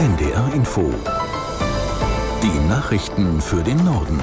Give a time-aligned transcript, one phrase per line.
[0.00, 0.90] NDR Info.
[2.42, 4.18] Die Nachrichten für den Norden.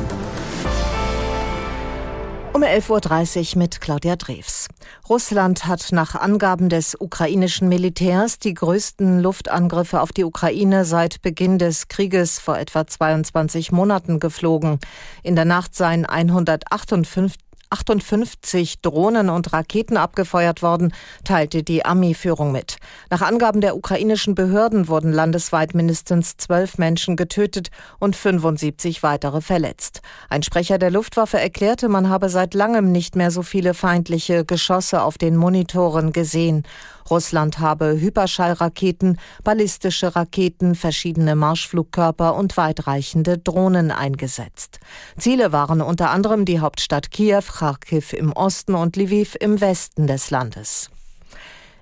[2.51, 4.69] Um 11.30 Uhr mit Claudia Drews.
[5.07, 11.59] Russland hat nach Angaben des ukrainischen Militärs die größten Luftangriffe auf die Ukraine seit Beginn
[11.59, 14.79] des Krieges vor etwa 22 Monaten geflogen.
[15.21, 17.37] In der Nacht seien 158
[17.69, 20.93] 58 Drohnen und Raketen abgefeuert worden,
[21.23, 22.77] teilte die Armeeführung mit.
[23.09, 30.01] Nach Angaben der ukrainischen Behörden wurden landesweit mindestens zwölf Menschen getötet und 75 weitere verletzt.
[30.29, 35.01] Ein Sprecher der Luftwaffe erklärte, man habe seit langem nicht mehr so viele feindliche Geschosse
[35.01, 36.63] auf den Monitoren gesehen.
[37.09, 44.79] Russland habe Hyperschallraketen, ballistische Raketen, verschiedene Marschflugkörper und weitreichende Drohnen eingesetzt.
[45.17, 50.29] Ziele waren unter anderem die Hauptstadt Kiew, Kharkiv im Osten und Lviv im Westen des
[50.29, 50.89] Landes.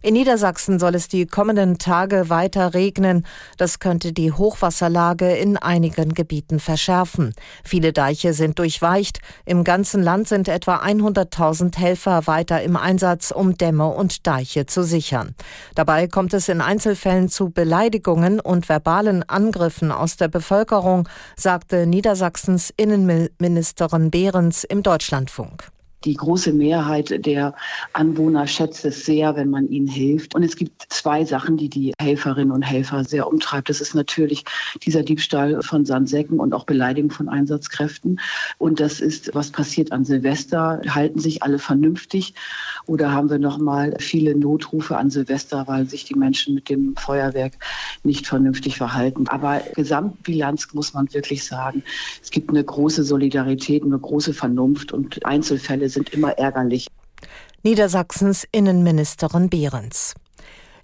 [0.02, 3.26] In Niedersachsen soll es die kommenden Tage weiter regnen.
[3.58, 7.34] Das könnte die Hochwasserlage in einigen Gebieten verschärfen.
[7.64, 9.20] Viele Deiche sind durchweicht.
[9.46, 14.84] Im ganzen Land sind etwa 100.000 Helfer weiter im Einsatz, um Dämme und Deiche zu
[14.84, 15.36] sichern.
[15.74, 22.72] Dabei kommt es in Einzelfällen zu Beleidigungen und verbalen Angriffen aus der Bevölkerung, sagte Niedersachsens
[22.78, 25.75] Innenministerin Behrens im Deutschlandfunk
[26.06, 27.56] die große Mehrheit der
[27.94, 30.36] Anwohner schätzt es sehr, wenn man ihnen hilft.
[30.36, 33.70] Und es gibt zwei Sachen, die die Helferinnen und Helfer sehr umtreibt.
[33.70, 34.46] Das ist natürlich
[34.84, 38.20] dieser Diebstahl von Sandsäcken und auch Beleidigung von Einsatzkräften.
[38.58, 40.82] Und das ist, was passiert an Silvester.
[40.88, 42.36] Halten sich alle vernünftig
[42.86, 46.96] oder haben wir noch mal viele Notrufe an Silvester, weil sich die Menschen mit dem
[46.96, 47.54] Feuerwerk
[48.04, 49.28] nicht vernünftig verhalten.
[49.28, 51.84] Aber Gesamtbilanz muss man wirklich sagen,
[52.22, 56.88] es gibt eine große Solidarität, eine große Vernunft und Einzelfälle sind immer ärgerlich.
[57.64, 60.14] Niedersachsens Innenministerin Behrens.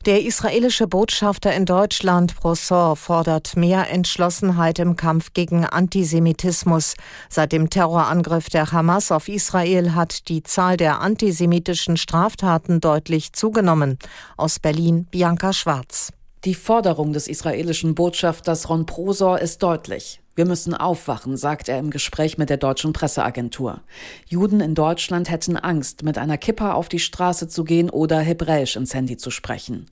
[0.08, 6.96] Der israelische Botschafter in Deutschland, Brosson, fordert mehr Entschlossenheit im Kampf gegen Antisemitismus.
[7.30, 14.00] Seit dem Terrorangriff der Hamas auf Israel hat die Zahl der antisemitischen Straftaten deutlich zugenommen.
[14.38, 16.12] Aus Berlin Bianca Schwarz.
[16.46, 20.21] Die Forderung des israelischen Botschafters Ron Prosor ist deutlich.
[20.34, 23.82] Wir müssen aufwachen, sagt er im Gespräch mit der deutschen Presseagentur.
[24.28, 28.78] Juden in Deutschland hätten Angst, mit einer Kippa auf die Straße zu gehen oder Hebräisch
[28.78, 29.88] ins Handy zu sprechen.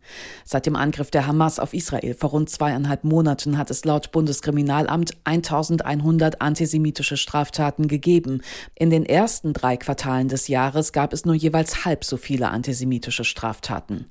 [0.45, 5.11] Seit dem Angriff der Hamas auf Israel vor rund zweieinhalb Monaten hat es laut Bundeskriminalamt
[5.25, 8.41] 1100 antisemitische Straftaten gegeben.
[8.75, 13.25] In den ersten drei Quartalen des Jahres gab es nur jeweils halb so viele antisemitische
[13.25, 14.05] Straftaten.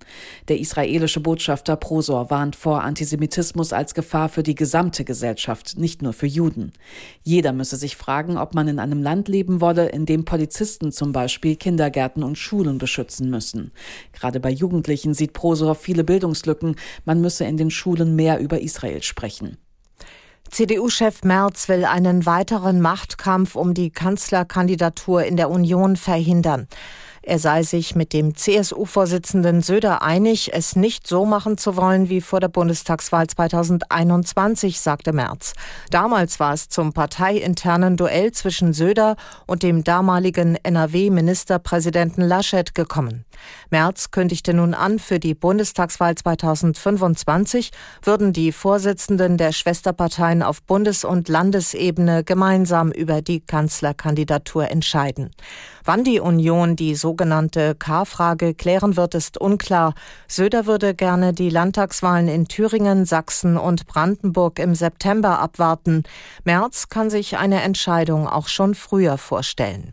[0.48, 6.12] Der israelische Botschafter Prosor warnt vor Antisemitismus als Gefahr für die gesamte Gesellschaft, nicht nur
[6.18, 6.72] für Juden.
[7.22, 11.12] Jeder müsse sich fragen, ob man in einem Land leben wolle, in dem Polizisten zum
[11.12, 13.72] Beispiel Kindergärten und Schulen beschützen müssen.
[14.12, 16.76] Gerade bei Jugendlichen sieht Prosor viele Bildungslücken.
[17.04, 19.56] Man müsse in den Schulen mehr über Israel sprechen.
[20.50, 26.68] CDU-Chef Merz will einen weiteren Machtkampf um die Kanzlerkandidatur in der Union verhindern.
[27.22, 32.20] Er sei sich mit dem CSU-Vorsitzenden Söder einig, es nicht so machen zu wollen wie
[32.20, 35.54] vor der Bundestagswahl 2021, sagte Merz.
[35.90, 43.24] Damals war es zum parteiinternen Duell zwischen Söder und dem damaligen NRW-Ministerpräsidenten Laschet gekommen.
[43.70, 47.70] Merz kündigte nun an, für die Bundestagswahl 2025
[48.02, 55.30] würden die Vorsitzenden der Schwesterparteien auf Bundes- und Landesebene gemeinsam über die Kanzlerkandidatur entscheiden.
[55.84, 59.94] Wann die Union die sogenannte K-Frage klären wird, ist unklar.
[60.26, 66.02] Söder würde gerne die Landtagswahlen in Thüringen, Sachsen und Brandenburg im September abwarten.
[66.44, 69.92] Merz kann sich eine Entscheidung auch schon früher vorstellen.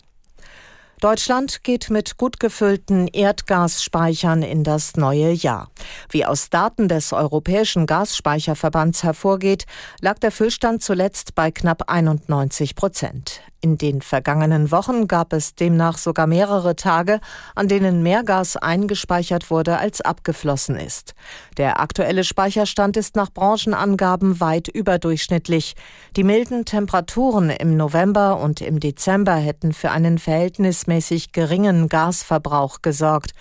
[1.00, 5.70] Deutschland geht mit gut gefüllten Erdgasspeichern in das neue Jahr.
[6.10, 9.66] Wie aus Daten des Europäischen Gasspeicherverbands hervorgeht,
[10.02, 13.42] lag der Füllstand zuletzt bei knapp 91 Prozent.
[13.66, 17.20] In den vergangenen Wochen gab es demnach sogar mehrere Tage,
[17.56, 21.16] an denen mehr Gas eingespeichert wurde, als abgeflossen ist.
[21.58, 25.74] Der aktuelle Speicherstand ist nach Branchenangaben weit überdurchschnittlich.
[26.16, 33.32] Die milden Temperaturen im November und im Dezember hätten für einen verhältnismäßig geringen Gasverbrauch gesorgt.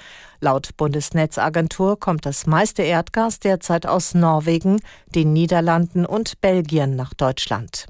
[0.41, 4.81] Laut Bundesnetzagentur kommt das meiste Erdgas derzeit aus Norwegen,
[5.15, 7.89] den Niederlanden und Belgien nach Deutschland.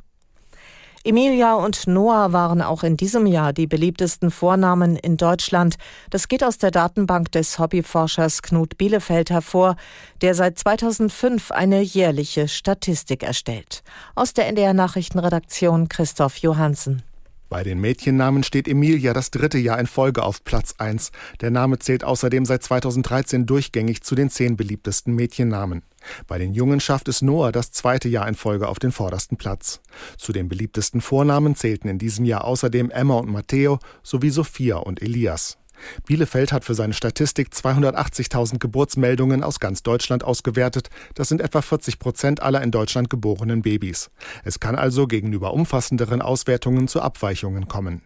[1.06, 5.74] Emilia und Noah waren auch in diesem Jahr die beliebtesten Vornamen in Deutschland.
[6.08, 9.76] Das geht aus der Datenbank des Hobbyforschers Knut Bielefeld hervor,
[10.22, 13.82] der seit 2005 eine jährliche Statistik erstellt.
[14.14, 17.02] Aus der NDR Nachrichtenredaktion Christoph Johansen.
[17.50, 21.12] Bei den Mädchennamen steht Emilia das dritte Jahr in Folge auf Platz 1.
[21.42, 25.82] Der Name zählt außerdem seit 2013 durchgängig zu den zehn beliebtesten Mädchennamen.
[26.26, 29.80] Bei den Jungen schafft es Noah das zweite Jahr in Folge auf den vordersten Platz.
[30.16, 35.02] Zu den beliebtesten Vornamen zählten in diesem Jahr außerdem Emma und Matteo sowie Sophia und
[35.02, 35.58] Elias.
[36.06, 40.88] Bielefeld hat für seine Statistik 280.000 Geburtsmeldungen aus ganz Deutschland ausgewertet.
[41.14, 44.10] Das sind etwa 40 Prozent aller in Deutschland geborenen Babys.
[44.44, 48.02] Es kann also gegenüber umfassenderen Auswertungen zu Abweichungen kommen.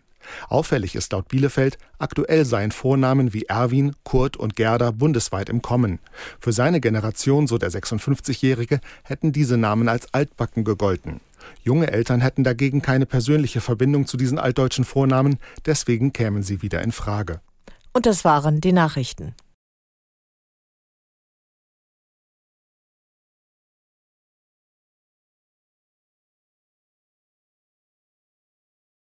[0.48, 5.98] Auffällig ist laut Bielefeld, aktuell seien Vornamen wie Erwin, Kurt und Gerda bundesweit im Kommen.
[6.40, 11.20] Für seine Generation, so der 56-Jährige, hätten diese Namen als altbacken gegolten.
[11.62, 16.82] Junge Eltern hätten dagegen keine persönliche Verbindung zu diesen altdeutschen Vornamen, deswegen kämen sie wieder
[16.82, 17.40] in Frage.
[17.92, 19.34] Und das waren die Nachrichten.